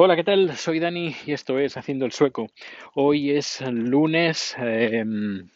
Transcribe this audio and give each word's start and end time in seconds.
Hola, 0.00 0.14
¿qué 0.14 0.22
tal? 0.22 0.56
Soy 0.56 0.78
Dani 0.78 1.12
y 1.26 1.32
esto 1.32 1.58
es 1.58 1.76
Haciendo 1.76 2.06
el 2.06 2.12
Sueco. 2.12 2.46
Hoy 2.94 3.32
es 3.32 3.60
lunes, 3.62 4.54
em, 4.56 5.48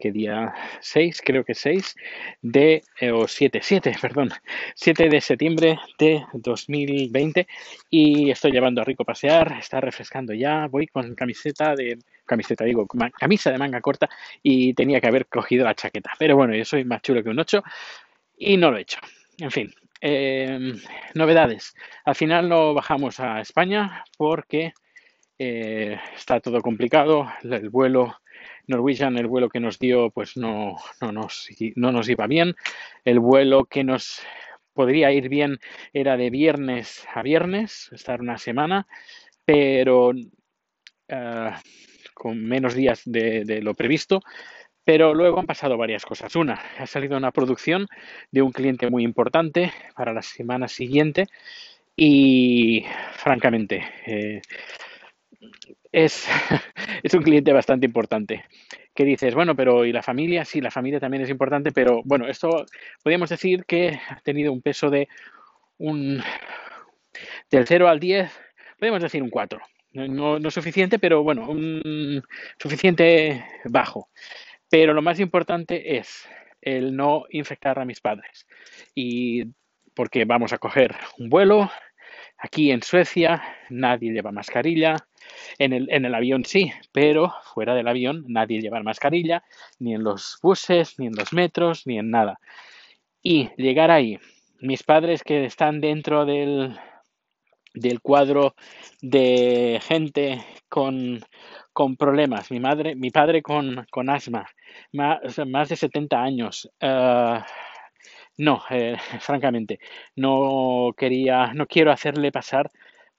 ¿qué 0.00 0.10
día? 0.10 0.52
6, 0.80 1.22
creo 1.24 1.44
que 1.44 1.54
6 1.54 1.94
de, 2.42 2.82
eh, 3.00 3.12
o 3.12 3.28
7, 3.28 3.60
7, 3.62 3.92
perdón, 4.02 4.30
7 4.74 5.08
de 5.08 5.20
septiembre 5.20 5.78
de 5.96 6.24
2020 6.32 7.46
y 7.88 8.30
estoy 8.32 8.50
llevando 8.50 8.80
a 8.80 8.84
Rico 8.84 9.04
pasear, 9.04 9.58
está 9.60 9.80
refrescando 9.80 10.34
ya, 10.34 10.66
voy 10.66 10.88
con 10.88 11.14
camiseta 11.14 11.76
de, 11.76 12.00
camiseta 12.26 12.64
digo, 12.64 12.84
camisa 13.16 13.52
de 13.52 13.58
manga 13.58 13.80
corta 13.80 14.08
y 14.42 14.74
tenía 14.74 15.00
que 15.00 15.06
haber 15.06 15.26
cogido 15.26 15.64
la 15.64 15.76
chaqueta, 15.76 16.10
pero 16.18 16.34
bueno, 16.34 16.52
yo 16.56 16.64
soy 16.64 16.82
más 16.84 17.00
chulo 17.00 17.22
que 17.22 17.30
un 17.30 17.38
8 17.38 17.62
y 18.38 18.56
no 18.56 18.72
lo 18.72 18.78
he 18.78 18.80
hecho. 18.80 18.98
En 19.38 19.52
fin, 19.52 19.72
eh, 20.00 20.74
novedades. 21.14 21.74
Al 22.04 22.14
final 22.14 22.48
no 22.48 22.74
bajamos 22.74 23.20
a 23.20 23.40
España 23.40 24.04
porque 24.16 24.72
eh, 25.38 25.98
está 26.16 26.40
todo 26.40 26.60
complicado. 26.60 27.28
El 27.42 27.70
vuelo 27.70 28.16
Norwegian, 28.66 29.16
el 29.16 29.26
vuelo 29.26 29.48
que 29.48 29.60
nos 29.60 29.78
dio, 29.78 30.10
pues 30.10 30.36
no, 30.36 30.76
no, 31.00 31.12
nos, 31.12 31.48
no 31.76 31.92
nos 31.92 32.08
iba 32.08 32.26
bien. 32.26 32.54
El 33.04 33.20
vuelo 33.20 33.64
que 33.64 33.84
nos 33.84 34.20
podría 34.72 35.10
ir 35.12 35.28
bien 35.28 35.58
era 35.92 36.16
de 36.16 36.30
viernes 36.30 37.04
a 37.12 37.22
viernes, 37.22 37.88
estar 37.92 38.20
una 38.20 38.38
semana, 38.38 38.86
pero 39.44 40.10
uh, 40.10 41.52
con 42.14 42.44
menos 42.44 42.74
días 42.74 43.02
de 43.04 43.60
lo 43.62 43.74
previsto. 43.74 44.20
Pero 44.88 45.12
luego 45.12 45.38
han 45.38 45.44
pasado 45.44 45.76
varias 45.76 46.06
cosas. 46.06 46.34
Una, 46.34 46.54
ha 46.78 46.86
salido 46.86 47.18
una 47.18 47.30
producción 47.30 47.86
de 48.30 48.40
un 48.40 48.52
cliente 48.52 48.88
muy 48.88 49.04
importante 49.04 49.70
para 49.94 50.14
la 50.14 50.22
semana 50.22 50.66
siguiente 50.66 51.26
y 51.94 52.86
francamente 53.12 53.84
eh, 54.06 54.40
es, 55.92 56.26
un 57.12 57.22
cliente 57.22 57.52
bastante 57.52 57.84
importante. 57.84 58.46
Que 58.94 59.04
dices, 59.04 59.34
bueno, 59.34 59.54
pero 59.54 59.84
¿y 59.84 59.92
la 59.92 60.02
familia? 60.02 60.46
Sí, 60.46 60.62
la 60.62 60.70
familia 60.70 61.00
también 61.00 61.22
es 61.22 61.28
importante, 61.28 61.70
pero 61.70 62.00
bueno, 62.06 62.26
esto 62.26 62.64
podríamos 63.02 63.28
decir 63.28 63.66
que 63.66 64.00
ha 64.08 64.20
tenido 64.20 64.54
un 64.54 64.62
peso 64.62 64.88
de 64.88 65.06
un 65.76 66.22
del 67.50 67.66
0 67.66 67.88
al 67.90 68.00
10, 68.00 68.32
podemos 68.78 69.02
decir 69.02 69.22
un 69.22 69.28
4. 69.28 69.60
No, 69.92 70.38
no, 70.38 70.50
suficiente, 70.50 70.98
pero 70.98 71.22
bueno, 71.22 71.50
un 71.50 72.22
suficiente 72.58 73.44
bajo. 73.64 74.08
Pero 74.70 74.94
lo 74.94 75.02
más 75.02 75.20
importante 75.20 75.96
es 75.96 76.28
el 76.60 76.94
no 76.94 77.24
infectar 77.30 77.78
a 77.78 77.84
mis 77.84 78.00
padres. 78.00 78.46
Y 78.94 79.44
porque 79.94 80.24
vamos 80.24 80.52
a 80.52 80.58
coger 80.58 80.94
un 81.18 81.28
vuelo. 81.28 81.70
Aquí 82.38 82.70
en 82.70 82.82
Suecia 82.82 83.42
nadie 83.70 84.12
lleva 84.12 84.30
mascarilla. 84.30 84.96
En 85.58 85.72
el, 85.72 85.90
en 85.90 86.04
el 86.04 86.14
avión 86.14 86.44
sí, 86.44 86.72
pero 86.92 87.34
fuera 87.52 87.74
del 87.74 87.88
avión 87.88 88.24
nadie 88.28 88.60
lleva 88.60 88.82
mascarilla, 88.82 89.42
ni 89.78 89.94
en 89.94 90.04
los 90.04 90.38
buses, 90.42 90.98
ni 90.98 91.06
en 91.06 91.14
los 91.14 91.32
metros, 91.32 91.86
ni 91.86 91.98
en 91.98 92.10
nada. 92.10 92.40
Y 93.22 93.50
llegar 93.56 93.90
ahí, 93.90 94.18
mis 94.60 94.82
padres 94.82 95.22
que 95.22 95.44
están 95.44 95.80
dentro 95.80 96.24
del, 96.24 96.78
del 97.74 98.00
cuadro 98.00 98.54
de 99.00 99.80
gente 99.82 100.44
con, 100.68 101.20
con 101.78 101.96
problemas. 101.96 102.50
Mi 102.50 102.58
madre, 102.58 102.96
mi 102.96 103.10
padre 103.10 103.40
con, 103.40 103.86
asma, 104.10 104.50
más, 104.92 105.68
de 105.68 105.76
70 105.76 106.20
años. 106.20 106.68
Uh, 106.82 107.38
no, 108.36 108.64
eh, 108.68 108.96
francamente, 109.20 109.78
no 110.16 110.92
quería, 110.96 111.54
no 111.54 111.66
quiero 111.68 111.92
hacerle 111.92 112.32
pasar 112.32 112.68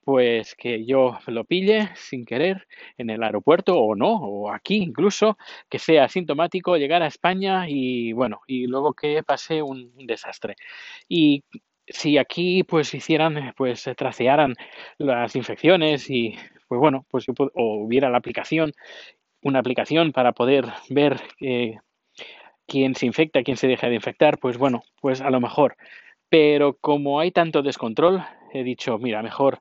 pues 0.03 0.55
que 0.55 0.85
yo 0.85 1.19
lo 1.27 1.45
pille 1.45 1.89
sin 1.95 2.25
querer 2.25 2.67
en 2.97 3.09
el 3.09 3.23
aeropuerto 3.23 3.79
o 3.79 3.95
no, 3.95 4.15
o 4.15 4.51
aquí 4.51 4.75
incluso, 4.77 5.37
que 5.69 5.79
sea 5.79 6.03
asintomático, 6.03 6.75
llegar 6.75 7.01
a 7.01 7.07
España 7.07 7.63
y 7.69 8.11
bueno, 8.11 8.41
y 8.45 8.67
luego 8.67 8.93
que 8.93 9.23
pase 9.23 9.61
un 9.61 9.93
desastre. 10.05 10.55
Y 11.07 11.45
si 11.87 12.17
aquí 12.17 12.63
pues 12.63 12.93
hicieran, 12.93 13.53
pues 13.55 13.89
tracearan 13.95 14.55
las 14.97 15.35
infecciones 15.37 16.09
y 16.09 16.35
pues 16.69 16.79
bueno, 16.79 17.05
pues 17.09 17.25
o 17.27 17.83
hubiera 17.83 18.09
la 18.09 18.19
aplicación, 18.19 18.71
una 19.41 19.59
aplicación 19.59 20.13
para 20.13 20.31
poder 20.33 20.65
ver 20.89 21.19
eh, 21.41 21.79
quién 22.67 22.95
se 22.95 23.07
infecta, 23.07 23.43
quién 23.43 23.57
se 23.57 23.67
deja 23.67 23.89
de 23.89 23.95
infectar, 23.95 24.37
pues 24.37 24.57
bueno, 24.57 24.83
pues 25.01 25.19
a 25.19 25.31
lo 25.31 25.41
mejor. 25.41 25.75
Pero 26.29 26.77
como 26.79 27.19
hay 27.19 27.31
tanto 27.31 27.63
descontrol, 27.63 28.23
he 28.53 28.63
dicho, 28.63 28.99
mira, 28.99 29.23
mejor 29.23 29.59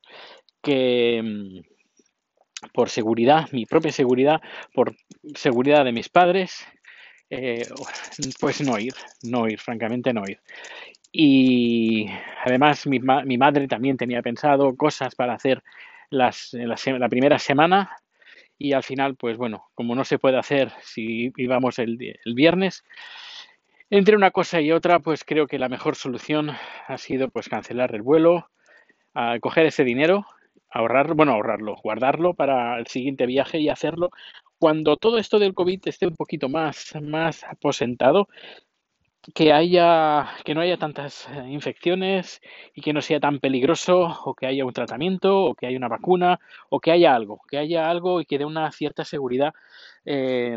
que 0.63 1.23
mm, 1.25 2.69
por 2.75 2.91
seguridad, 2.91 3.49
mi 3.53 3.65
propia 3.65 3.91
seguridad, 3.91 4.43
por 4.75 4.95
seguridad 5.35 5.87
de 5.87 5.93
mis 5.93 6.11
padres, 6.11 6.67
eh, 7.31 7.67
pues 8.39 8.61
no 8.61 8.79
ir, 8.79 8.93
no 9.23 9.49
ir, 9.49 9.59
francamente 9.59 10.13
no 10.13 10.25
ir. 10.29 10.41
Y 11.11 12.07
además 12.45 12.87
mi, 12.87 12.99
mi 13.01 13.39
madre 13.39 13.67
también 13.67 13.97
tenía 13.97 14.21
pensado 14.21 14.77
cosas 14.77 15.15
para 15.15 15.33
hacer 15.33 15.63
las, 16.11 16.51
la, 16.53 16.77
la, 16.99 17.09
primera 17.09 17.39
semana 17.39 17.91
y 18.57 18.73
al 18.73 18.83
final, 18.83 19.17
pues 19.17 19.37
bueno, 19.37 19.69
como 19.75 19.95
no 19.95 20.05
se 20.05 20.19
puede 20.19 20.39
hacer 20.39 20.73
si 20.83 21.33
íbamos 21.37 21.79
el, 21.79 21.99
el 22.25 22.35
viernes, 22.35 22.85
entre 23.91 24.17
una 24.17 24.31
cosa 24.31 24.61
y 24.61 24.73
otra, 24.73 25.01
pues 25.01 25.25
creo 25.25 25.47
que 25.47 25.59
la 25.59 25.69
mejor 25.69 25.97
solución 25.97 26.51
ha 26.87 26.99
sido 26.99 27.29
pues 27.29 27.49
cancelar 27.49 27.95
el 27.95 28.03
vuelo, 28.03 28.51
a 29.15 29.39
coger 29.41 29.67
ese 29.67 29.85
dinero, 29.85 30.27
ahorrar, 30.71 31.15
bueno, 31.15 31.33
ahorrarlo, 31.33 31.77
guardarlo 31.83 32.35
para 32.35 32.79
el 32.79 32.87
siguiente 32.87 33.27
viaje 33.27 33.59
y 33.59 33.69
hacerlo. 33.69 34.11
Cuando 34.59 34.97
todo 34.97 35.19
esto 35.19 35.39
del 35.39 35.55
COVID 35.55 35.81
esté 35.87 36.07
un 36.07 36.17
poquito 36.17 36.49
más, 36.49 36.93
más 37.01 37.45
aposentado, 37.45 38.29
que 39.35 39.53
haya 39.53 40.29
que 40.45 40.55
no 40.55 40.61
haya 40.61 40.77
tantas 40.77 41.29
eh, 41.29 41.45
infecciones 41.49 42.41
y 42.75 42.81
que 42.81 42.93
no 42.93 43.03
sea 43.03 43.21
tan 43.21 43.41
peligroso 43.41 44.01
o 44.25 44.35
que 44.35 44.47
haya 44.47 44.65
un 44.65 44.73
tratamiento 44.73 45.45
o 45.45 45.55
que 45.55 45.67
haya 45.67 45.77
una 45.77 45.89
vacuna 45.89 46.41
o 46.71 46.81
que 46.81 46.93
haya 46.93 47.15
algo 47.15 47.41
que 47.49 47.59
haya 47.59 47.91
algo 47.91 48.21
y 48.21 48.25
que 48.25 48.39
dé 48.39 48.45
una 48.45 48.71
cierta 48.73 49.05
seguridad 49.05 49.53
eh, 50.05 50.57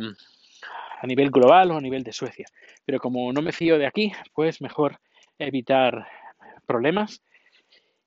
a 1.01 1.07
nivel 1.07 1.31
global 1.31 1.71
o 1.71 1.77
a 1.77 1.81
nivel 1.81 2.03
de 2.03 2.13
Suecia. 2.13 2.45
Pero 2.85 2.99
como 2.99 3.33
no 3.33 3.41
me 3.41 3.51
fío 3.51 3.77
de 3.77 3.87
aquí 3.87 4.11
pues 4.33 4.61
mejor 4.61 4.99
evitar 5.37 6.07
problemas 6.65 7.21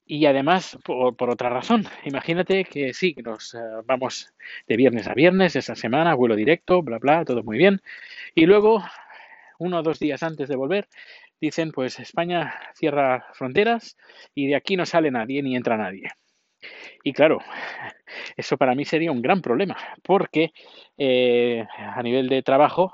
y 0.06 0.26
además 0.26 0.78
por, 0.84 1.16
por 1.16 1.30
otra 1.30 1.48
razón. 1.50 1.86
Imagínate 2.04 2.64
que 2.64 2.94
sí 2.94 3.14
que 3.14 3.22
nos 3.22 3.54
uh, 3.54 3.82
vamos 3.84 4.32
de 4.66 4.76
viernes 4.76 5.08
a 5.08 5.14
viernes 5.14 5.56
esa 5.56 5.74
semana 5.74 6.14
vuelo 6.14 6.36
directo 6.36 6.82
bla 6.82 6.98
bla 6.98 7.24
todo 7.24 7.42
muy 7.42 7.58
bien. 7.58 7.82
Y 8.34 8.46
luego 8.46 8.82
uno 9.64 9.78
o 9.78 9.82
dos 9.82 9.98
días 9.98 10.22
antes 10.22 10.48
de 10.48 10.56
volver, 10.56 10.88
dicen 11.40 11.72
pues 11.72 11.98
España 11.98 12.54
cierra 12.74 13.26
fronteras 13.32 13.96
y 14.34 14.48
de 14.48 14.56
aquí 14.56 14.76
no 14.76 14.86
sale 14.86 15.10
nadie 15.10 15.42
ni 15.42 15.56
entra 15.56 15.76
nadie. 15.76 16.08
Y 17.02 17.12
claro, 17.12 17.38
eso 18.36 18.56
para 18.56 18.74
mí 18.74 18.84
sería 18.84 19.12
un 19.12 19.22
gran 19.22 19.42
problema, 19.42 19.76
porque 20.02 20.52
eh, 20.96 21.66
a 21.78 22.02
nivel 22.02 22.28
de 22.28 22.42
trabajo 22.42 22.92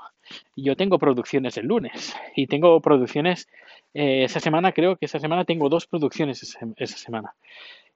yo 0.55 0.75
tengo 0.75 0.99
producciones 0.99 1.57
el 1.57 1.67
lunes 1.67 2.15
y 2.35 2.47
tengo 2.47 2.79
producciones 2.81 3.47
eh, 3.93 4.23
esa 4.23 4.39
semana, 4.39 4.71
creo 4.71 4.95
que 4.95 5.05
esa 5.05 5.19
semana 5.19 5.45
tengo 5.45 5.69
dos 5.69 5.87
producciones 5.87 6.43
esa, 6.43 6.59
esa 6.77 6.97
semana. 6.97 7.33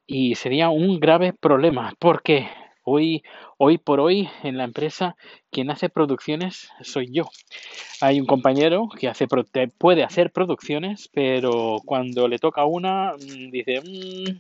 Y 0.08 0.36
sería 0.36 0.70
un 0.70 1.00
grave 1.00 1.34
problema, 1.34 1.94
porque 2.00 2.48
Hoy, 2.88 3.24
hoy 3.58 3.80
por 3.80 4.00
hoy 4.00 4.30
en 4.44 4.58
la 4.58 4.64
empresa 4.64 5.16
quien 5.52 5.72
hace 5.72 5.90
producciones 5.90 6.70
soy 6.82 7.10
yo. 7.12 7.28
Hay 8.00 8.20
un 8.20 8.28
compañero 8.28 8.88
que 8.96 9.12
puede 9.78 10.04
hacer 10.04 10.32
producciones, 10.32 11.10
pero 11.12 11.82
cuando 11.84 12.28
le 12.28 12.38
toca 12.38 12.64
una 12.66 13.14
mm, 13.14 13.50
dice, 13.50 13.82
mmm, 13.82 14.40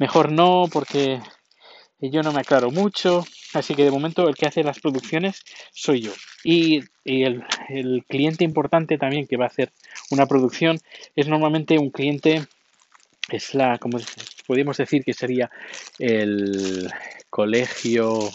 mejor 0.00 0.32
no 0.32 0.64
porque 0.72 1.20
yo 2.00 2.22
no 2.24 2.32
me 2.32 2.40
aclaro 2.40 2.72
mucho. 2.72 3.24
Así 3.54 3.76
que 3.76 3.84
de 3.84 3.92
momento 3.92 4.28
el 4.28 4.34
que 4.34 4.46
hace 4.46 4.64
las 4.64 4.80
producciones 4.80 5.42
soy 5.72 6.02
yo. 6.02 6.12
Y, 6.42 6.82
el 7.04 8.04
cliente 8.06 8.44
importante 8.44 8.98
también 8.98 9.26
que 9.26 9.38
va 9.38 9.44
a 9.44 9.48
hacer 9.48 9.72
una 10.10 10.26
producción 10.26 10.78
es 11.16 11.26
normalmente 11.26 11.78
un 11.78 11.88
cliente 11.88 12.46
es 13.30 13.54
la, 13.54 13.78
como 13.78 13.98
podríamos 14.46 14.76
decir 14.76 15.04
que 15.04 15.12
sería 15.12 15.50
el 15.98 16.90
colegio 17.30 18.30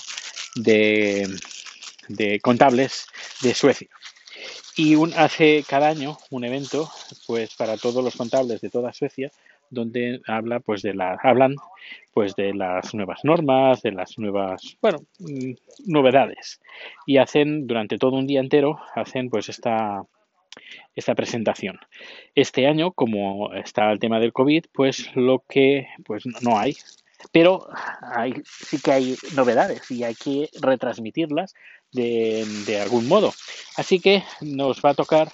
de, 0.55 1.27
de 2.07 2.39
contables 2.39 3.07
de 3.41 3.53
Suecia. 3.53 3.89
Y 4.75 4.95
un, 4.95 5.13
hace 5.13 5.63
cada 5.67 5.89
año 5.89 6.17
un 6.31 6.45
evento 6.45 6.89
pues 7.27 7.55
para 7.55 7.77
todos 7.77 8.03
los 8.03 8.15
contables 8.15 8.61
de 8.61 8.69
toda 8.69 8.93
Suecia 8.93 9.31
donde 9.73 10.21
habla 10.27 10.59
pues 10.59 10.81
de 10.81 10.93
la 10.93 11.17
hablan 11.21 11.55
pues 12.13 12.35
de 12.35 12.53
las 12.53 12.93
nuevas 12.93 13.21
normas, 13.23 13.81
de 13.81 13.91
las 13.91 14.17
nuevas, 14.19 14.77
bueno, 14.81 14.99
mm, 15.19 15.53
novedades 15.85 16.61
y 17.05 17.17
hacen 17.17 17.65
durante 17.65 17.97
todo 17.97 18.15
un 18.15 18.27
día 18.27 18.39
entero 18.39 18.79
hacen 18.95 19.29
pues 19.29 19.49
esta 19.49 20.03
esta 20.95 21.15
presentación. 21.15 21.79
Este 22.35 22.67
año, 22.67 22.91
como 22.91 23.53
está 23.53 23.91
el 23.91 23.99
tema 23.99 24.19
del 24.19 24.33
COVID, 24.33 24.65
pues 24.73 25.15
lo 25.15 25.43
que 25.47 25.87
pues 26.05 26.23
no 26.41 26.57
hay. 26.57 26.75
pero 27.31 27.67
hay, 28.01 28.33
sí 28.45 28.79
que 28.79 28.91
hay 28.91 29.15
novedades 29.35 29.89
y 29.89 30.03
hay 30.03 30.15
que 30.15 30.49
retransmitirlas 30.61 31.53
de, 31.91 32.45
de 32.65 32.81
algún 32.81 33.07
modo. 33.07 33.33
Así 33.77 33.99
que 33.99 34.23
nos 34.41 34.81
va 34.81 34.91
a 34.91 34.95
tocar 34.95 35.29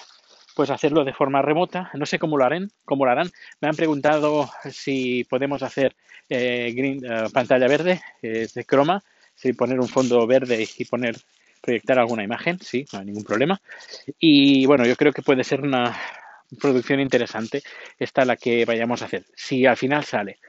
pues 0.55 0.69
hacerlo 0.69 1.05
de 1.05 1.13
forma 1.13 1.41
remota. 1.41 1.89
No 1.93 2.05
sé 2.05 2.19
cómo 2.19 2.37
lo 2.37 2.43
harán, 2.43 2.69
cómo 2.83 3.05
lo 3.05 3.11
harán. 3.11 3.31
Me 3.61 3.69
han 3.69 3.75
preguntado 3.75 4.49
si 4.69 5.23
podemos 5.23 5.63
hacer 5.63 5.95
eh, 6.27 6.73
green, 6.75 6.99
uh, 7.05 7.31
pantalla 7.31 7.67
verde 7.67 8.01
eh, 8.21 8.47
de 8.53 8.65
croma, 8.65 9.01
si 9.35 9.53
poner 9.53 9.79
un 9.79 9.87
fondo 9.87 10.27
verde 10.27 10.67
y 10.77 10.85
poner 10.85 11.15
proyectar 11.61 11.99
alguna 11.99 12.23
imagen, 12.23 12.59
sí, 12.59 12.85
no 12.93 12.99
hay 12.99 13.05
ningún 13.05 13.23
problema. 13.23 13.61
Y 14.19 14.65
bueno, 14.65 14.85
yo 14.85 14.95
creo 14.95 15.11
que 15.13 15.21
puede 15.21 15.43
ser 15.43 15.61
una 15.61 15.97
producción 16.59 16.99
interesante 16.99 17.61
esta 17.97 18.25
la 18.25 18.35
que 18.35 18.65
vayamos 18.65 19.01
a 19.01 19.05
hacer, 19.05 19.25
si 19.35 19.65
al 19.65 19.77
final 19.77 20.03
sale. 20.03 20.39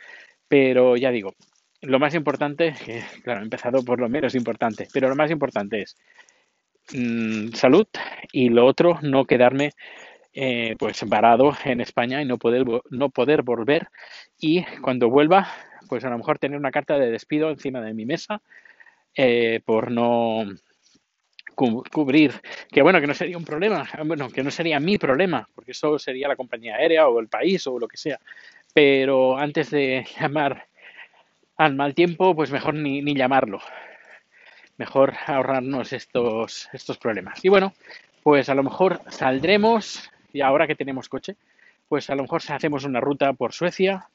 Pero 0.48 0.96
ya 0.96 1.10
digo, 1.10 1.34
lo 1.82 1.98
más 1.98 2.14
importante, 2.14 2.74
claro, 3.22 3.40
he 3.40 3.44
empezado 3.44 3.84
por 3.84 4.00
lo 4.00 4.08
menos 4.08 4.34
importante, 4.34 4.88
pero 4.92 5.08
lo 5.08 5.16
más 5.16 5.30
importante 5.30 5.82
es 5.82 5.96
mmm, 6.92 7.52
salud 7.52 7.86
y 8.32 8.48
lo 8.48 8.66
otro, 8.66 8.98
no 9.02 9.24
quedarme 9.24 9.72
eh, 10.32 10.76
pues 10.78 11.02
varado 11.08 11.56
en 11.64 11.80
España 11.80 12.22
y 12.22 12.24
no 12.24 12.38
poder, 12.38 12.64
no 12.90 13.10
poder 13.10 13.42
volver 13.42 13.88
y 14.38 14.64
cuando 14.80 15.10
vuelva, 15.10 15.48
pues 15.88 16.04
a 16.04 16.10
lo 16.10 16.18
mejor 16.18 16.38
tener 16.38 16.58
una 16.58 16.70
carta 16.70 16.98
de 16.98 17.10
despido 17.10 17.50
encima 17.50 17.80
de 17.80 17.94
mi 17.94 18.06
mesa 18.06 18.42
eh, 19.14 19.60
por 19.64 19.90
no 19.90 20.44
cubrir, 21.54 22.32
que 22.70 22.82
bueno, 22.82 23.00
que 23.00 23.06
no 23.06 23.14
sería 23.14 23.36
un 23.36 23.44
problema, 23.44 23.88
bueno, 24.04 24.30
que 24.30 24.42
no 24.42 24.50
sería 24.50 24.80
mi 24.80 24.98
problema, 24.98 25.48
porque 25.54 25.72
eso 25.72 25.98
sería 25.98 26.28
la 26.28 26.36
compañía 26.36 26.76
aérea 26.76 27.08
o 27.08 27.20
el 27.20 27.28
país 27.28 27.66
o 27.66 27.78
lo 27.78 27.88
que 27.88 27.96
sea, 27.96 28.18
pero 28.72 29.36
antes 29.36 29.70
de 29.70 30.06
llamar 30.18 30.66
al 31.56 31.74
mal 31.74 31.94
tiempo, 31.94 32.34
pues 32.34 32.50
mejor 32.50 32.74
ni, 32.74 33.02
ni 33.02 33.14
llamarlo, 33.14 33.60
mejor 34.78 35.14
ahorrarnos 35.26 35.92
estos, 35.92 36.68
estos 36.72 36.96
problemas. 36.96 37.44
Y 37.44 37.48
bueno, 37.50 37.74
pues 38.22 38.48
a 38.48 38.54
lo 38.54 38.62
mejor 38.62 39.00
saldremos, 39.08 40.10
y 40.32 40.40
ahora 40.40 40.66
que 40.66 40.74
tenemos 40.74 41.08
coche, 41.08 41.36
pues 41.88 42.08
a 42.08 42.14
lo 42.14 42.22
mejor 42.22 42.40
hacemos 42.48 42.84
una 42.84 43.00
ruta 43.00 43.32
por 43.32 43.52
Suecia, 43.52 44.08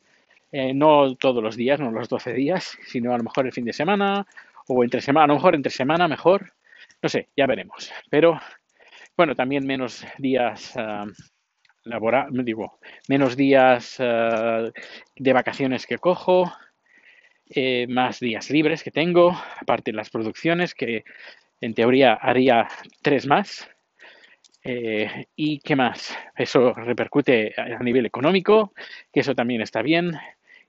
eh, 0.52 0.74
no 0.74 1.16
todos 1.16 1.44
los 1.44 1.56
días, 1.56 1.80
no 1.80 1.92
los 1.92 2.08
12 2.08 2.34
días, 2.34 2.78
sino 2.88 3.14
a 3.14 3.18
lo 3.18 3.24
mejor 3.24 3.46
el 3.46 3.52
fin 3.52 3.66
de 3.66 3.74
semana 3.74 4.26
o 4.68 4.84
entre 4.84 5.02
semana, 5.02 5.26
a 5.26 5.28
lo 5.28 5.34
mejor 5.36 5.54
entre 5.54 5.72
semana 5.72 6.08
mejor, 6.08 6.54
no 7.02 7.10
sé, 7.10 7.30
ya 7.36 7.46
veremos. 7.48 7.92
Pero 8.10 8.40
bueno, 9.18 9.36
también 9.36 9.66
menos 9.66 10.06
días 10.18 10.76
uh, 10.76 11.10
digo, 12.44 12.80
menos 13.08 13.36
días 13.36 14.00
uh, 14.00 14.72
de 15.16 15.34
vacaciones 15.34 15.86
que 15.86 15.98
cojo, 15.98 16.52
eh, 17.50 17.86
más 17.88 18.20
días 18.20 18.50
libres 18.50 18.84
que 18.84 18.92
tengo, 18.92 19.38
aparte 19.60 19.92
de 19.92 19.98
las 19.98 20.10
producciones, 20.10 20.74
que 20.74 21.04
en 21.62 21.74
teoría 21.74 22.14
haría 22.14 22.68
tres 23.02 23.28
más. 23.28 23.70
Eh, 24.64 25.28
¿Y 25.36 25.60
qué 25.60 25.76
más? 25.76 26.18
Eso 26.36 26.74
repercute 26.74 27.54
a 27.56 27.84
nivel 27.84 28.08
económico, 28.08 28.74
que 29.14 29.20
eso 29.20 29.36
también 29.36 29.62
está 29.62 29.84
bien. 29.84 30.18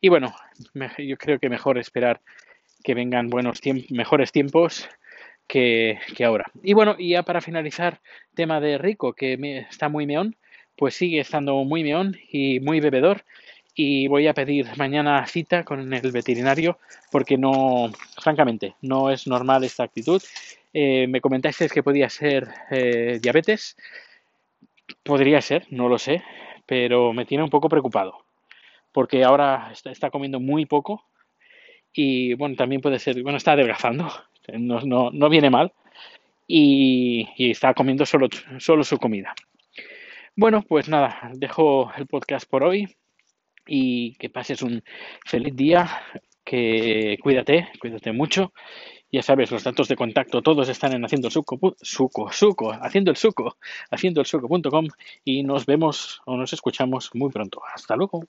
Y 0.03 0.11
bueno, 0.11 0.35
me, 0.75 0.91
yo 0.99 1.17
creo 1.17 1.39
que 1.39 1.49
mejor 1.49 1.79
esperar 1.79 2.21
que 2.85 2.95
vengan 2.95 3.31
buenos 3.31 3.63
tiempos, 3.63 3.91
mejores 3.91 4.33
tiempos 4.33 4.87
que, 5.47 5.99
ahora. 6.25 6.51
Y 6.63 6.75
bueno, 6.75 6.97
y 6.99 7.11
ya 7.11 7.23
para 7.23 7.41
finalizar, 7.41 8.01
tema 8.35 8.61
de 8.61 8.79
Rico, 8.79 9.13
que 9.13 9.67
está 9.71 9.89
muy 9.89 10.07
meón, 10.07 10.37
pues 10.77 10.95
sigue 10.95 11.21
estando 11.21 11.55
muy 11.65 11.83
meón 11.85 12.17
y 12.31 12.61
muy 12.61 12.81
bebedor 12.81 13.25
y 13.75 14.09
voy 14.09 14.27
a 14.27 14.35
pedir 14.35 14.67
mañana 14.77 15.27
cita 15.27 15.65
con 15.65 15.93
el 15.93 16.13
veterinario 16.13 16.79
porque 17.11 17.37
no, 17.37 17.91
francamente, 18.21 18.75
no 18.81 19.11
es 19.11 19.27
normal 19.27 19.65
esta 19.65 19.85
actitud. 19.85 20.23
Eh, 20.73 21.07
me 21.09 21.21
comentasteis 21.21 21.73
que 21.73 21.83
podía 21.83 22.09
ser 22.09 22.49
eh, 22.71 23.19
diabetes. 23.23 23.77
Podría 25.03 25.41
ser, 25.41 25.67
no 25.71 25.89
lo 25.89 25.99
sé, 25.99 26.23
pero 26.67 27.13
me 27.13 27.27
tiene 27.27 27.45
un 27.45 27.51
poco 27.51 27.69
preocupado 27.69 28.27
porque 28.97 29.25
ahora 29.25 29.69
está, 29.73 29.91
está 29.91 30.09
comiendo 30.09 30.41
muy 30.41 30.65
poco 30.65 31.05
y 31.93 32.33
bueno, 32.33 32.57
también 32.57 32.81
puede 32.81 32.99
ser, 32.99 33.23
bueno, 33.23 33.37
está 33.37 33.53
adelgazando, 33.53 34.11
no, 34.59 34.81
no, 34.81 35.11
no 35.11 35.29
viene 35.29 35.51
mal 35.51 35.73
y, 36.47 37.51
está 37.51 37.75
comiendo 37.75 38.07
solo, 38.07 38.29
solo 38.59 38.85
su 38.85 38.99
comida. 38.99 39.35
Bueno, 40.35 40.63
pues 40.63 40.89
nada, 40.89 41.31
dejo 41.35 41.91
el 41.97 42.07
podcast 42.07 42.49
por 42.49 42.63
hoy 42.63 42.95
y 43.67 44.15
que 44.17 44.29
pases 44.29 44.63
un 44.63 44.83
feliz 45.25 45.57
día, 45.57 45.89
que 46.45 47.19
cuídate, 47.23 47.69
cuídate 47.81 48.13
mucho. 48.13 48.53
Ya 49.11 49.23
sabes, 49.23 49.51
los 49.51 49.65
datos 49.65 49.89
de 49.89 49.97
contacto 49.97 50.43
todos 50.43 50.69
están 50.69 50.93
en 50.93 51.05
haciendo 51.05 51.29
el 51.29 51.33
suco, 51.33 51.59
suco, 51.81 52.31
suco, 52.33 52.73
haciendo 52.73 53.11
el 53.11 53.17
suco, 53.17 53.57
haciendo 53.91 54.23
y 55.25 55.43
nos 55.43 55.65
vemos 55.65 56.21
o 56.27 56.37
nos 56.37 56.53
escuchamos 56.53 57.11
muy 57.15 57.31
pronto. 57.31 57.63
Hasta 57.73 57.97
luego. 57.97 58.25